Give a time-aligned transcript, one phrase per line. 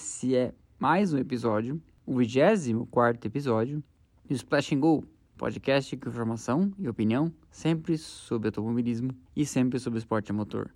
[0.00, 3.84] esse é mais um episódio, o 24 episódio
[4.24, 5.04] do Splash and Go,
[5.36, 10.70] podcast com informação e opinião sempre sobre automobilismo e sempre sobre esporte a motor.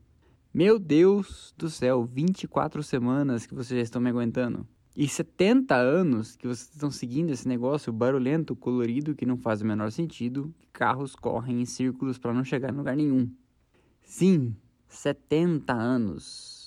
[0.53, 4.69] Meu Deus do céu, 24 semanas que vocês já estão me aguentando.
[4.95, 9.67] E 70 anos que vocês estão seguindo esse negócio barulhento, colorido, que não faz o
[9.67, 13.31] menor sentido, carros correm em círculos para não chegar em lugar nenhum.
[14.03, 14.55] Sim,
[14.87, 16.64] 70 anos.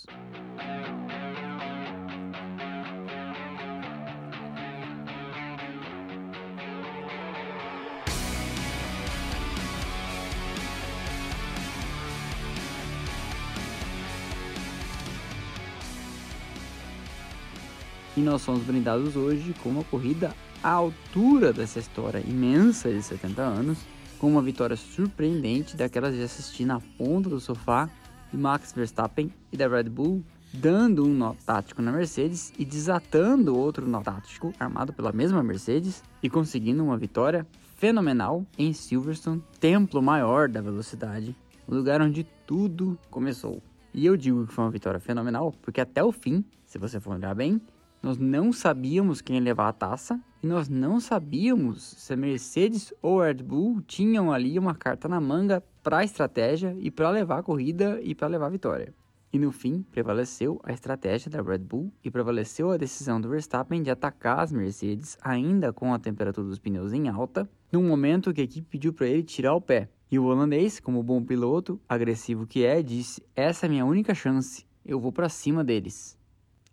[18.18, 23.44] E nós somos brindados hoje com uma corrida à altura dessa história imensa de 70
[23.44, 23.78] anos,
[24.18, 27.88] com uma vitória surpreendente daquelas de assistir na ponta do sofá
[28.32, 33.56] de Max Verstappen e da Red Bull, dando um nó tático na Mercedes e desatando
[33.56, 37.46] outro nó tático armado pela mesma Mercedes e conseguindo uma vitória
[37.76, 41.36] fenomenal em Silverstone, templo maior da velocidade,
[41.68, 43.62] lugar onde tudo começou.
[43.94, 47.14] E eu digo que foi uma vitória fenomenal porque até o fim, se você for
[47.14, 47.62] olhar bem,
[48.08, 52.94] nós não sabíamos quem ia levar a taça e nós não sabíamos se a Mercedes
[53.02, 57.10] ou a Red Bull tinham ali uma carta na manga para a estratégia e para
[57.10, 58.94] levar a corrida e para levar a vitória.
[59.34, 63.84] E no fim, prevaleceu a estratégia da Red Bull e prevaleceu a decisão do Verstappen
[63.84, 68.40] de atacar as Mercedes ainda com a temperatura dos pneus em alta, num momento que
[68.40, 69.90] a equipe pediu para ele tirar o pé.
[70.10, 74.16] E o holandês, como bom piloto, agressivo que é, disse: "Essa é a minha única
[74.16, 74.66] chance.
[74.86, 76.18] Eu vou para cima deles."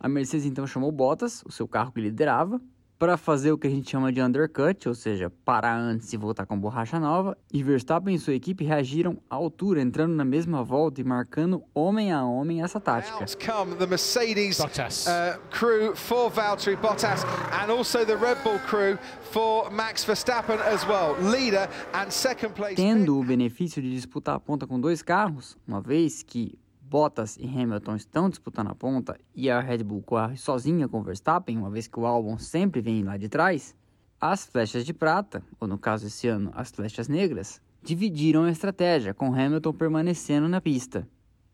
[0.04, 2.60] A Mercedes então chamou Bottas, o seu carro que liderava,
[2.98, 6.44] para fazer o que a gente chama de undercut, ou seja, parar antes e voltar
[6.44, 11.00] com borracha nova, e Verstappen e sua equipe reagiram à altura, entrando na mesma volta
[11.00, 13.24] e marcando homem a homem essa tática.
[13.50, 18.98] Come the Mercedes uh, crew for Valtteri Bottas and also the Red Bull crew
[19.32, 22.76] for Max Verstappen as well, leader and second place.
[22.76, 27.46] Tendo o benefício de disputar a ponta com dois carros, uma vez que Bottas e
[27.46, 31.88] Hamilton estão disputando a ponta e a Red Bull corre sozinha com Verstappen, uma vez
[31.88, 33.74] que o Albon sempre vem lá de trás,
[34.20, 39.14] as flechas de prata, ou no caso esse ano, as flechas negras, dividiram a estratégia,
[39.14, 41.08] com Hamilton permanecendo na pista.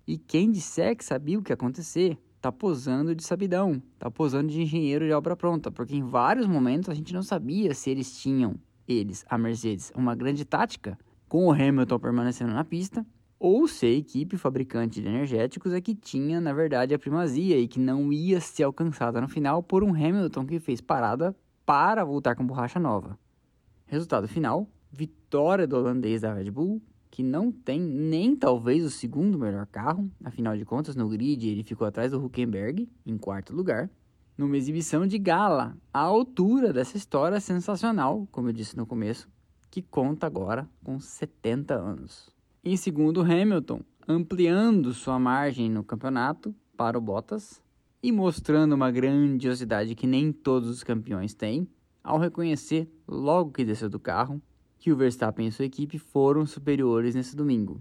[0.06, 4.48] E quem disser que sabia o que ia acontecer, tá posando de sabidão, tá posando
[4.48, 8.20] de engenheiro de obra pronta, porque em vários momentos a gente não sabia se eles
[8.20, 10.98] tinham, eles, a Mercedes, uma grande tática,
[11.28, 13.06] com o Hamilton permanecendo na pista
[13.40, 17.66] ou se a equipe fabricante de energéticos é que tinha, na verdade, a primazia e
[17.66, 21.34] que não ia ser alcançada no final por um Hamilton que fez parada
[21.64, 23.18] para voltar com borracha nova.
[23.86, 29.38] Resultado final: vitória do holandês da Red Bull, que não tem nem talvez o segundo
[29.38, 33.88] melhor carro, afinal de contas, no grid ele ficou atrás do Huckenberg, em quarto lugar,
[34.36, 39.30] numa exibição de gala, à altura dessa história sensacional, como eu disse no começo,
[39.70, 42.39] que conta agora com 70 anos.
[42.62, 47.62] Em segundo, Hamilton, ampliando sua margem no campeonato para o Bottas
[48.02, 51.66] e mostrando uma grandiosidade que nem todos os campeões têm,
[52.04, 54.42] ao reconhecer, logo que desceu do carro,
[54.78, 57.80] que o Verstappen e sua equipe foram superiores nesse domingo.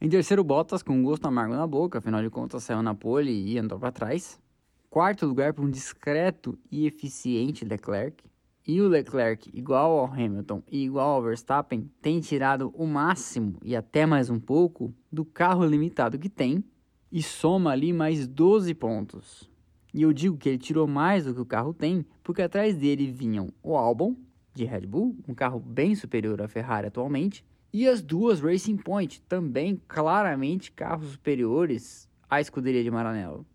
[0.00, 3.32] Em terceiro, Bottas, com um gosto amargo na boca, afinal de contas saiu na pole
[3.32, 4.40] e andou para trás.
[4.88, 8.22] Quarto lugar para um discreto e eficiente Leclerc,
[8.66, 13.76] e o Leclerc, igual ao Hamilton e igual ao Verstappen, tem tirado o máximo e
[13.76, 16.64] até mais um pouco do carro limitado que tem
[17.12, 19.48] e soma ali mais 12 pontos.
[19.94, 23.10] E eu digo que ele tirou mais do que o carro tem, porque atrás dele
[23.10, 24.16] vinham o Albon,
[24.52, 29.22] de Red Bull, um carro bem superior à Ferrari atualmente, e as duas Racing Point,
[29.22, 33.46] também claramente carros superiores à escuderia de Maranello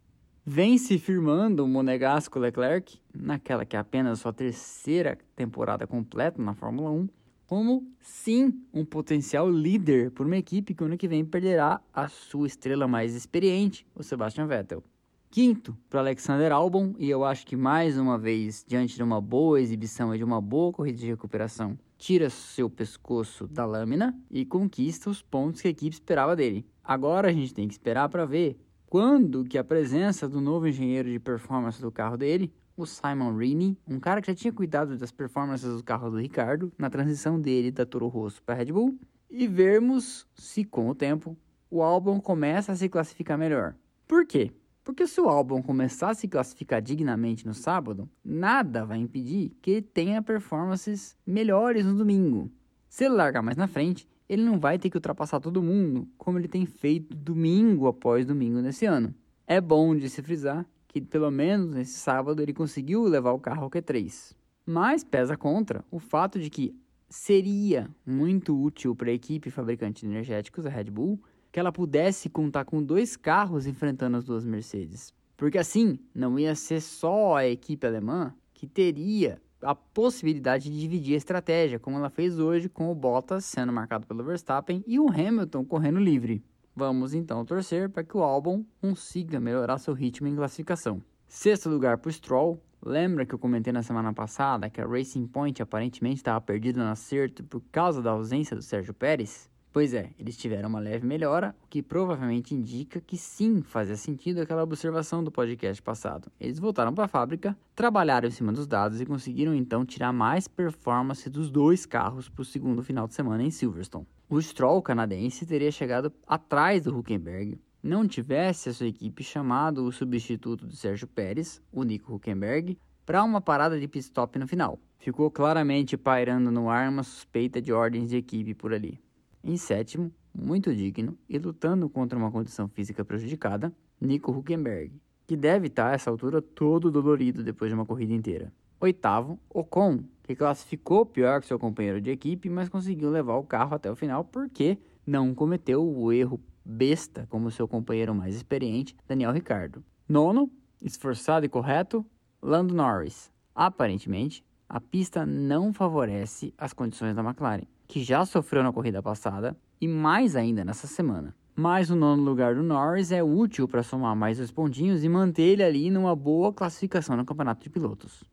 [0.46, 6.54] vem se firmando o monegasco Leclerc, naquela que é apenas sua terceira temporada completa na
[6.54, 7.08] Fórmula 1,
[7.46, 12.48] como sim um potencial líder por uma equipe que ano que vem perderá a sua
[12.48, 14.84] estrela mais experiente, o Sebastian Vettel.
[15.30, 19.62] Quinto, para Alexander Albon, e eu acho que mais uma vez, diante de uma boa
[19.62, 25.10] exibição e de uma boa corrida de recuperação, tira seu pescoço da lâmina e conquista
[25.10, 26.66] os pontos que a equipe esperava dele.
[26.84, 28.58] Agora a gente tem que esperar para ver
[28.92, 33.78] quando que a presença do novo engenheiro de performance do carro dele, o Simon Rini,
[33.88, 37.72] um cara que já tinha cuidado das performances do carro do Ricardo na transição dele
[37.72, 39.00] da Toro Rosso para Red Bull,
[39.30, 41.38] e vermos se com o tempo
[41.70, 43.76] o álbum começa a se classificar melhor.
[44.06, 44.52] Por quê?
[44.84, 49.72] Porque se o álbum começar a se classificar dignamente no sábado, nada vai impedir que
[49.72, 52.52] ele tenha performances melhores no domingo.
[52.90, 56.40] Se ele largar mais na frente, ele não vai ter que ultrapassar todo mundo, como
[56.40, 59.14] ele tem feito domingo após domingo nesse ano.
[59.46, 63.64] É bom de se frisar que pelo menos nesse sábado ele conseguiu levar o carro
[63.64, 64.34] ao Q3.
[64.66, 66.74] Mas pesa contra o fato de que
[67.10, 72.30] seria muito útil para a equipe fabricante de energéticos, a Red Bull, que ela pudesse
[72.30, 75.14] contar com dois carros enfrentando as duas Mercedes.
[75.36, 81.14] Porque assim, não ia ser só a equipe alemã que teria a possibilidade de dividir
[81.14, 85.10] a estratégia, como ela fez hoje com o Bottas sendo marcado pelo Verstappen e o
[85.10, 86.44] Hamilton correndo livre.
[86.76, 91.02] Vamos então torcer para que o álbum consiga melhorar seu ritmo em classificação.
[91.28, 92.62] Sexto lugar para o Stroll.
[92.84, 96.90] Lembra que eu comentei na semana passada que a Racing Point aparentemente estava perdida no
[96.90, 99.51] acerto por causa da ausência do Sérgio Pérez?
[99.74, 104.42] Pois é, eles tiveram uma leve melhora, o que provavelmente indica que sim fazia sentido
[104.42, 106.30] aquela observação do podcast passado.
[106.38, 110.46] Eles voltaram para a fábrica, trabalharam em cima dos dados e conseguiram então tirar mais
[110.46, 114.06] performance dos dois carros para o segundo final de semana em Silverstone.
[114.30, 119.92] O Stroll canadense teria chegado atrás do Huckenberg, não tivesse a sua equipe chamado o
[119.92, 124.78] substituto do Sérgio Pérez, o Nico Huckenberg, para uma parada de pit stop no final.
[125.00, 129.00] Ficou claramente pairando no ar uma suspeita de ordens de equipe por ali.
[129.44, 134.94] Em sétimo, muito digno e lutando contra uma condição física prejudicada, Nico Huckenberg,
[135.26, 138.54] que deve estar a essa altura todo dolorido depois de uma corrida inteira.
[138.80, 143.76] Oitavo, Ocon, que classificou pior que seu companheiro de equipe, mas conseguiu levar o carro
[143.76, 149.32] até o final porque não cometeu o erro besta como seu companheiro mais experiente, Daniel
[149.32, 149.84] Ricardo.
[150.08, 150.52] Nono,
[150.82, 152.06] esforçado e correto,
[152.42, 153.32] Lando Norris.
[153.54, 154.44] Aparentemente,
[154.74, 159.86] a pista não favorece as condições da McLaren que já sofreu na corrida passada e
[159.86, 161.36] mais ainda nessa semana.
[161.54, 165.42] Mas o nono lugar do Norris é útil para somar mais dois pontinhos e manter
[165.44, 168.24] ele ali numa boa classificação no campeonato de pilotos.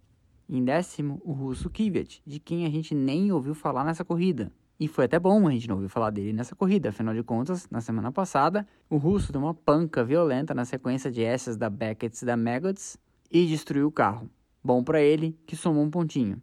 [0.48, 4.52] Em décimo, o russo Kvyat, de quem a gente nem ouviu falar nessa corrida.
[4.78, 7.66] E foi até bom a gente não ouvir falar dele nessa corrida, afinal de contas,
[7.68, 12.22] na semana passada, o russo deu uma panca violenta na sequência de essas da Beckett
[12.22, 12.96] e da Maggots
[13.28, 14.30] e destruiu o carro.
[14.62, 16.40] Bom para ele, que somou um pontinho.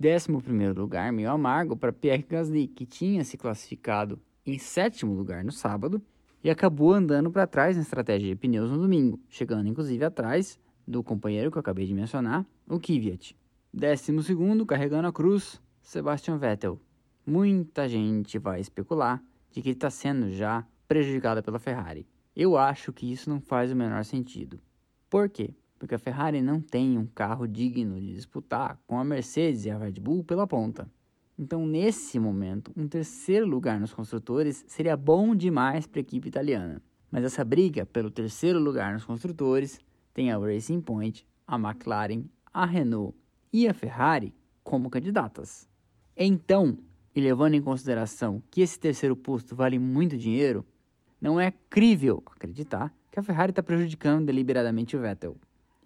[0.00, 5.44] Décimo primeiro lugar, meio amargo, para Pierre Gasly, que tinha se classificado em sétimo lugar
[5.44, 6.00] no sábado
[6.42, 11.02] e acabou andando para trás na estratégia de pneus no domingo, chegando inclusive atrás do
[11.02, 13.36] companheiro que eu acabei de mencionar, o Kvyat.
[13.72, 16.80] Décimo segundo, carregando a cruz, Sebastian Vettel.
[17.26, 22.06] Muita gente vai especular de que ele está sendo já prejudicado pela Ferrari.
[22.34, 24.58] Eu acho que isso não faz o menor sentido.
[25.10, 25.50] Por quê?
[25.78, 29.78] Porque a Ferrari não tem um carro digno de disputar com a Mercedes e a
[29.78, 30.90] Red Bull pela ponta.
[31.38, 36.82] Então, nesse momento, um terceiro lugar nos construtores seria bom demais para a equipe italiana.
[37.10, 39.78] Mas essa briga pelo terceiro lugar nos construtores
[40.12, 43.16] tem a Racing Point, a McLaren, a Renault
[43.52, 44.34] e a Ferrari
[44.64, 45.68] como candidatas.
[46.16, 46.76] Então,
[47.14, 50.66] e levando em consideração que esse terceiro posto vale muito dinheiro,
[51.20, 55.36] não é crível acreditar que a Ferrari está prejudicando deliberadamente o Vettel.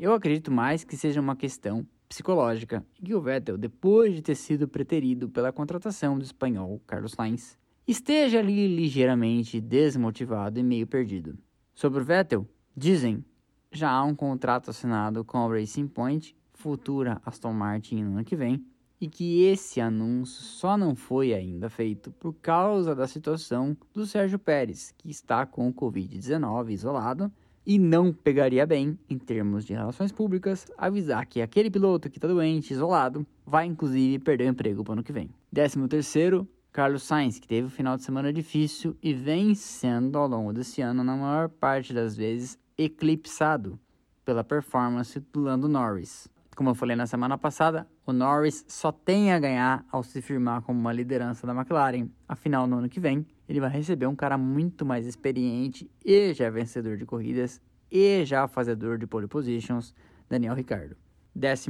[0.03, 4.35] Eu acredito mais que seja uma questão psicológica e que o Vettel, depois de ter
[4.35, 7.57] sido preterido pela contratação do espanhol Carlos Sainz,
[7.87, 11.39] esteja ali ligeiramente desmotivado e meio perdido.
[11.73, 13.25] Sobre o Vettel, dizem
[13.71, 18.35] já há um contrato assinado com a Racing Point, futura Aston Martin no ano que
[18.35, 18.67] vem,
[19.01, 24.41] e que esse anúncio só não foi ainda feito por causa da situação do Sérgio
[24.41, 27.33] Pérez, que está com o Covid-19 isolado
[27.67, 32.29] e não pegaria bem, em termos de relações públicas, avisar que aquele piloto que está
[32.29, 35.31] doente, isolado, vai inclusive perder o emprego para o ano que vem.
[35.55, 40.27] 13 terceiro, Carlos Sainz, que teve um final de semana difícil e vem sendo ao
[40.27, 43.79] longo desse ano, na maior parte das vezes, eclipsado
[44.25, 46.29] pela performance do Lando Norris.
[46.55, 50.63] Como eu falei na semana passada, o Norris só tem a ganhar ao se firmar
[50.63, 52.09] como uma liderança da McLaren.
[52.29, 56.49] Afinal, no ano que vem, ele vai receber um cara muito mais experiente e já
[56.49, 59.95] vencedor de corridas e já fazedor de pole positions,
[60.27, 60.97] Daniel Ricardo.
[61.39, 61.69] 14,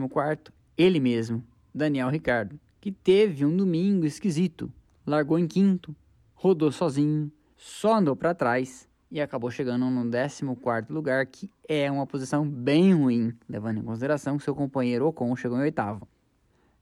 [0.79, 1.43] ele mesmo,
[1.75, 4.73] Daniel Ricardo, que teve um domingo esquisito.
[5.05, 5.93] Largou em quinto,
[6.37, 12.07] rodou sozinho, só andou para trás e acabou chegando no 14 lugar, que é uma
[12.07, 16.07] posição bem ruim, levando em consideração que seu companheiro Ocon chegou em oitavo.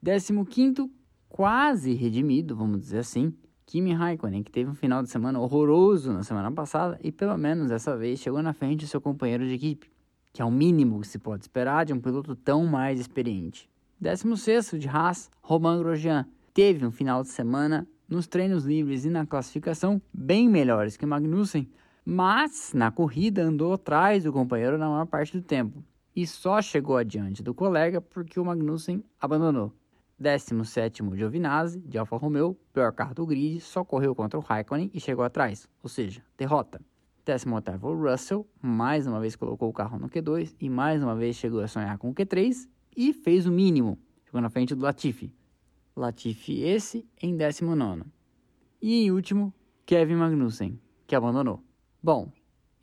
[0.04, 0.90] 15
[1.26, 3.34] quase redimido, vamos dizer assim,
[3.70, 7.68] Kimi Raikkonen, que teve um final de semana horroroso na semana passada e pelo menos
[7.68, 9.88] dessa vez chegou na frente do seu companheiro de equipe,
[10.32, 13.70] que é o mínimo que se pode esperar de um piloto tão mais experiente.
[14.00, 19.24] 16 de Haas, Romain Grosjean, teve um final de semana nos treinos livres e na
[19.24, 21.70] classificação bem melhores que Magnussen,
[22.04, 25.84] mas na corrida andou atrás do companheiro na maior parte do tempo
[26.16, 29.72] e só chegou adiante do colega porque o Magnussen abandonou.
[30.20, 35.00] 17 Giovinazzi, de Alfa Romeo, pior carro do grid, só correu contra o Raikkonen e
[35.00, 36.78] chegou atrás, ou seja, derrota.
[37.24, 41.60] 18 Russell, mais uma vez colocou o carro no Q2 e mais uma vez chegou
[41.60, 45.32] a sonhar com o Q3 e fez o mínimo, chegou na frente do Latifi.
[45.96, 48.02] Latifi esse em 19.
[48.82, 49.54] E em último,
[49.86, 51.64] Kevin Magnussen, que abandonou.
[52.02, 52.30] Bom,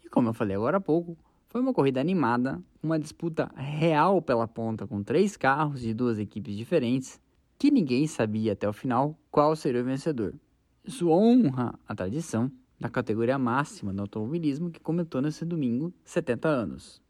[0.03, 1.15] e como eu falei agora há pouco,
[1.49, 6.55] foi uma corrida animada, uma disputa real pela ponta com três carros de duas equipes
[6.55, 7.21] diferentes,
[7.57, 10.33] que ninguém sabia até o final qual seria o vencedor.
[10.85, 17.01] Isso honra a tradição da categoria máxima do automobilismo que comentou nesse domingo 70 anos.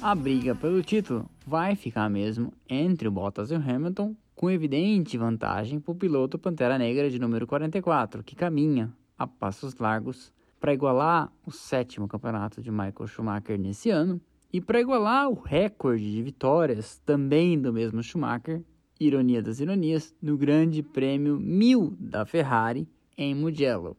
[0.00, 5.18] A briga pelo título vai ficar mesmo entre o Bottas e o Hamilton, com evidente
[5.18, 10.72] vantagem para o piloto Pantera Negra de número 44, que caminha a passos largos para
[10.72, 14.20] igualar o sétimo campeonato de Michael Schumacher nesse ano
[14.52, 18.62] e para igualar o recorde de vitórias também do mesmo Schumacher,
[19.00, 23.96] ironia das ironias, no Grande Prêmio 1000 da Ferrari em Mugello.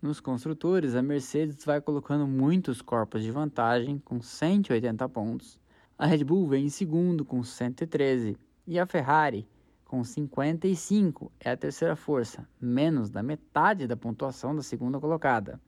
[0.00, 5.58] Nos construtores, a Mercedes vai colocando muitos corpos de vantagem com 180 pontos.
[5.98, 8.36] A Red Bull vem em segundo com 113
[8.68, 9.48] e a Ferrari
[9.94, 15.60] com 55 é a terceira força, menos da metade da pontuação da segunda colocada,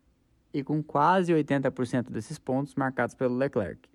[0.52, 3.88] e com quase 80% desses pontos marcados pelo Leclerc.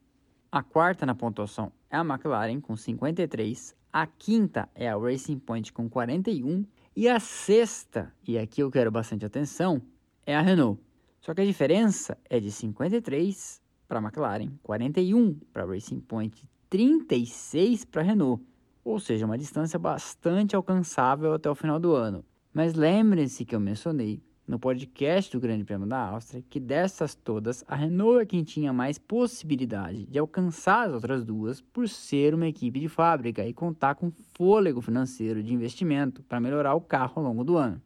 [0.50, 5.74] A quarta na pontuação é a McLaren com 53, a quinta é a Racing Point
[5.74, 9.82] com 41 e a sexta, e aqui eu quero bastante atenção,
[10.26, 10.82] é a Renault.
[11.20, 16.48] Só que a diferença é de 53 para a McLaren, 41 para a Racing Point,
[16.70, 18.42] 36 para a Renault,
[18.84, 22.24] ou seja, uma distância bastante alcançável até o final do ano.
[22.54, 27.64] Mas lembrem-se que eu mencionei no podcast do Grande Prêmio da Áustria que dessas todas,
[27.68, 32.48] a Renault é quem tinha mais possibilidade de alcançar as outras duas por ser uma
[32.48, 37.24] equipe de fábrica e contar com fôlego financeiro de investimento para melhorar o carro ao
[37.24, 37.82] longo do ano.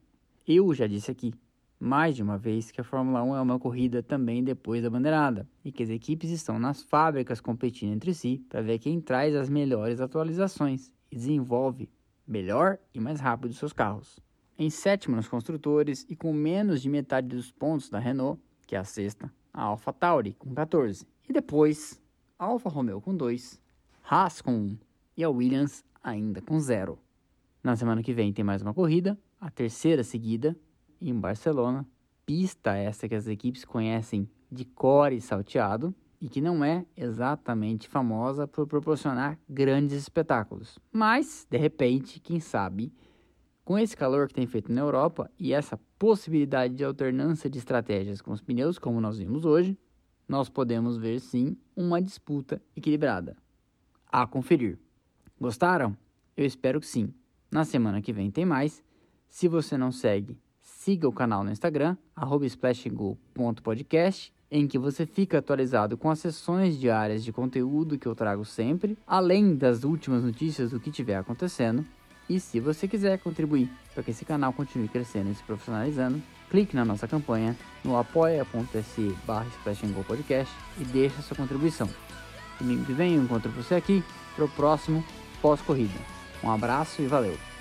[0.48, 1.34] Eu já disse aqui
[1.86, 5.48] mais de uma vez que a Fórmula 1 é uma corrida também depois da bandeirada
[5.64, 9.50] e que as equipes estão nas fábricas competindo entre si para ver quem traz as
[9.50, 11.88] melhores atualizações e desenvolve
[12.28, 14.20] melhor e mais rápido seus carros.
[14.58, 18.80] Em sétimo nos construtores e com menos de metade dos pontos da Renault, que é
[18.80, 22.02] a sexta, a Alfa Tauri com 14 e depois
[22.40, 23.62] a Alfa Romeo com 2,
[24.10, 24.78] Haas com 1
[25.18, 26.98] e a Williams ainda com 0.
[27.64, 30.58] Na semana que vem tem mais uma corrida, a terceira seguida,
[31.02, 31.86] em Barcelona,
[32.26, 38.48] pista essa que as equipes conhecem de core salteado e que não é exatamente famosa
[38.48, 40.80] por proporcionar grandes espetáculos.
[40.92, 42.92] Mas, de repente, quem sabe,
[43.64, 48.22] com esse calor que tem feito na Europa e essa possibilidade de alternância de estratégias
[48.22, 49.78] com os pneus, como nós vimos hoje,
[50.28, 53.36] nós podemos ver sim uma disputa equilibrada.
[54.12, 54.80] A conferir.
[55.40, 55.98] Gostaram?
[56.38, 57.14] Eu espero que sim.
[57.52, 58.84] Na semana que vem tem mais.
[59.28, 60.40] Se você não segue,
[60.86, 61.98] siga o canal no Instagram,
[62.44, 68.46] splashgo.podcast, em que você fica atualizado com as sessões diárias de conteúdo que eu trago
[68.46, 71.84] sempre, além das últimas notícias do que estiver acontecendo.
[72.30, 76.76] E se você quiser contribuir para que esse canal continue crescendo e se profissionalizando, clique
[76.76, 79.48] na nossa campanha no apoia.se barra
[80.08, 81.90] podcast e deixe sua contribuição.
[82.60, 84.04] Domingo que vem eu encontro você aqui
[84.36, 85.04] para o próximo
[85.42, 86.00] pós-corrida.
[86.44, 87.55] Um abraço e valeu!